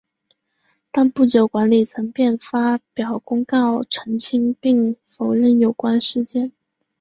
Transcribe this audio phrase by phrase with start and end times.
[0.91, 6.51] 但不久管理层便发表公告澄清并否认有关事件。